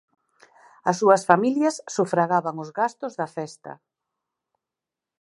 [0.89, 3.71] As súas familias sufragaban os gastos da festa.